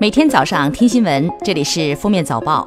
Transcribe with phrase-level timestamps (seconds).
[0.00, 2.66] 每天早上听新闻，这里是《封面早报》。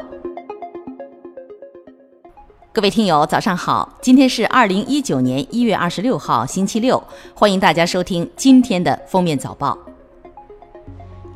[2.71, 3.97] 各位听友，早上好！
[4.01, 7.01] 今天是二零一九年一月二十六号，星期六，
[7.33, 9.77] 欢迎大家收听今天的《封面早报》。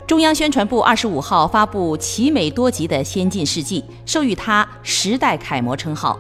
[0.08, 6.18] 中央宣传部二十五号发布奇美多吉的先进事迹，授予他“时代楷模”称号。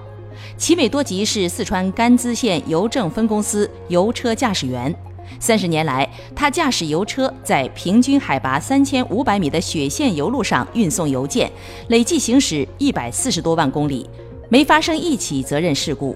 [0.58, 4.94] 奇美多吉是四川甘孜县邮政分公司油车驾驶员。
[5.40, 11.52] 三十年来，他驾驶油车在平均海拔三千五百米的雪线油路上运送邮件，
[11.88, 14.10] 累计行驶一百四十多万公里，
[14.50, 16.16] 没发生一起责任事故。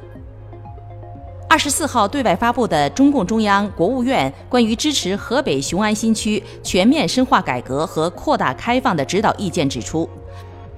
[1.48, 10.10] 二十四号对外发布的中共中央、国务院关于支持河北雄安新区全面深化改革和扩大开放的指导意见指出。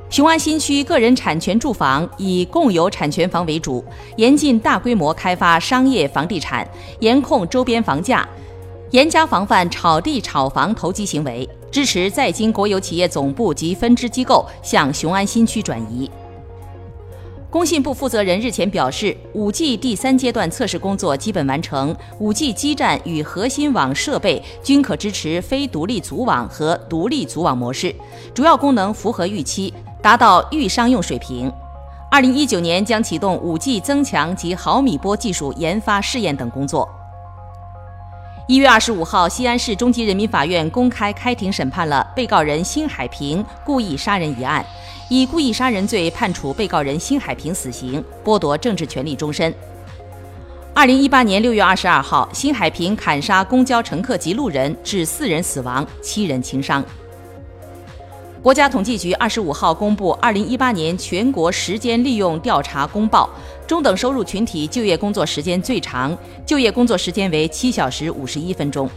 [0.09, 3.83] 雄安新区个人产权住房以共有产权房为主，
[4.15, 6.65] 严禁大规模开发商业房地产，
[7.01, 8.27] 严控周边房价，
[8.91, 16.09] 严加防范炒地炒房投机行为，支持在京国有企业总部及分支机构向雄安新区转移。
[17.49, 27.93] 工信部负责人日前表示，5G 第三阶段测试工作基本完成，5G 基站与核心网设备均可支持非独立组网和独立组网模式，
[28.33, 29.73] 主要功能符合预期。
[30.07, 31.51] 达到预商用水平。
[32.09, 36.87] 二零一九年将启动五 G 增强及毫米波技术研发试验等工作。
[38.47, 44.65] 一月二十五号，西安市中级人民法院公开开庭审判了被告人辛海平故意杀人一案，
[45.09, 49.53] 以故意杀人罪判处被告人辛海平死刑，剥夺政治权利终身。
[50.73, 56.81] 二零一八年六月二十二号，辛海平砍杀公交乘客及路人，致四人死亡，七人轻伤。
[58.47, 63.29] 国家统计局二十五号公布二零一八年全国时间利用调查公报，
[63.67, 68.89] 中等收入群体就业工作时间最长，就业工作时间为七小时五十一分钟。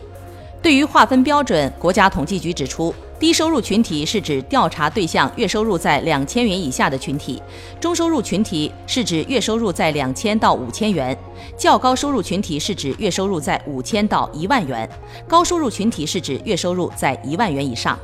[0.63, 7.43] 对于划分标准，国家统计局指出，低收入群体是指调查对象月收入在两千元以下的群体，
[7.81, 11.19] 中收入群体是指月收入在两千到五千元，
[11.59, 14.89] 较高收入群体是指月收入在五千到一万元，
[15.27, 17.99] 高收入群体是指月收入在一万元以上。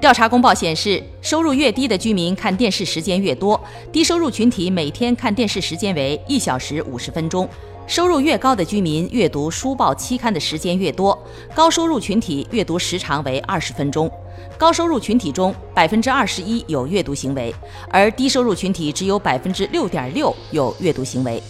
[0.00, 3.60] 调查公报显示，收入越低的居民看电视时间越多，
[3.92, 7.46] 低收入群体每天看电视时间为一小时五十分钟；
[7.86, 11.16] 收入越高的居民阅读书报期刊的时间越多，
[11.54, 14.10] 高收入群体阅读时长为二十分钟。
[14.56, 17.54] 高收入群体中百分之二十一有阅读行为，
[17.90, 21.42] 而低收入群体只有百分之六点六有阅读行为。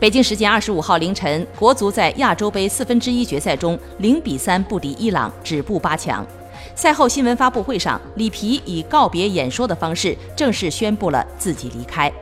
[0.00, 6.26] 北京时间二十五号凌晨，国足在亚洲杯四分之一决赛中零比三不敌伊朗，止步八强。
[6.74, 12.12] 赛后新闻发布会上，里皮以告别演说的方式正式宣布了自己离开。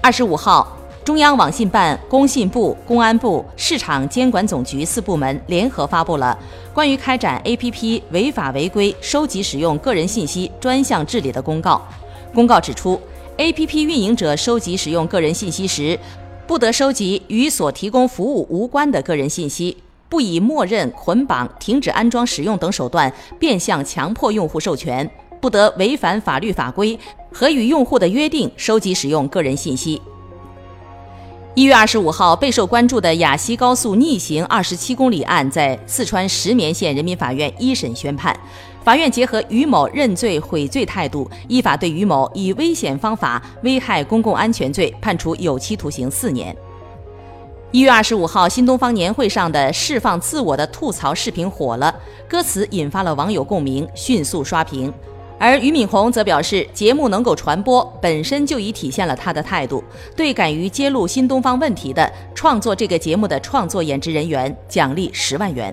[0.00, 6.38] 二十五号，中央网信办、工信部、公安部、市场监管总局四部门联合发布了
[6.72, 11.82] 关于开展 APP 违法违规收集使用个人信息专项治理的公告。
[12.34, 13.00] 公告指出
[13.36, 15.98] ，APP 运营者收集使用个人信息时，
[16.46, 19.76] 不得收集与所提供服务无关的个人信息。
[20.10, 25.08] 不以默认、捆绑、停止安装、使用等手段变相强迫用户授权，
[25.40, 26.98] 不得违反法律法规
[27.32, 30.02] 和与用户的约定收集使用个人信息。
[31.54, 38.38] 一月二十五号，备受关注的雅西高速逆行二十七公里案在四川石棉县人民法院一审宣判，
[38.84, 46.56] 法院结合于某认罪悔罪态度，依法对于某以危险方法危害公共安全罪判处有期徒刑四年。
[47.72, 51.94] 一月二十五号，新东方年会上的释放自我的吐槽视频火了，
[52.28, 54.92] 歌词引发了网友共鸣，迅速刷屏。
[55.38, 59.84] 而俞敏洪则表示，节目能够传播，本身就已体现了他的态度，
[60.16, 65.72] 对敢于揭露新东方问题的创作这个节目的创作演职人员奖励十万元。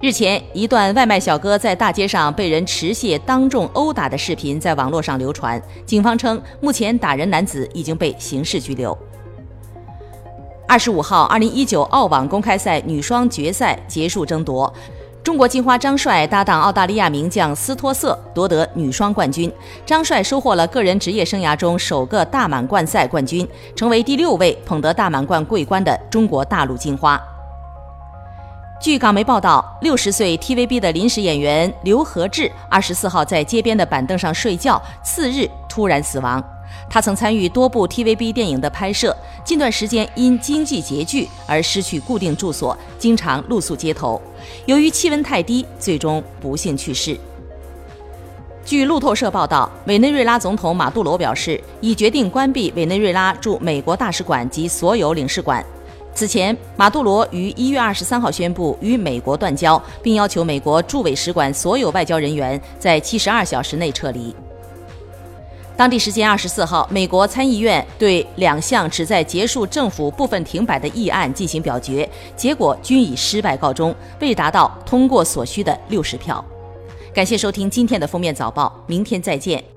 [0.00, 8.96] 日前，一段外卖小哥在大街上被人持械当众殴打的视频在网络上流传，警方称，目前打人男子已经被刑事拘留。
[10.66, 14.72] 二十五号，二零一九澳网公开赛女双决赛结束争夺，
[15.22, 19.52] 中国金花张帅搭档澳大利亚名将斯托瑟夺得女双冠军。
[19.84, 23.46] 张帅收获了个人职业生涯中首个大满贯赛冠军，
[23.76, 27.20] 成为第六位捧得大满贯桂冠的中国大陆金花。
[28.84, 36.44] 据港媒报道，六十岁 TVB 的临时演员刘和志二十四号在街边的板凳上睡觉，次日突然死亡。
[36.90, 44.20] 他曾参与多部 TVB 电影的拍摄，近段时间因经济拮据而失去固定住所，经常露宿街头。
[44.66, 47.18] 由于气温太低，最终不幸去世。
[48.66, 55.64] 据路透社报道，委内瑞拉总统马杜罗表示，已决定关闭委内瑞拉驻美国大使馆及所有领事馆。
[56.14, 64.34] 此前，马杜罗于一月二十三号宣布与美国断交，并要求美国驻美使馆所有外交人员在七十二小时内撤离。
[65.76, 76.42] 当地时间二十四号，美国参议院对两项旨在结束政府部分停摆的议案进行表决，结果均以失败告终，未达到通过所需的六十票。
[77.12, 79.73] 感谢收听今天的封面早报，明天再见。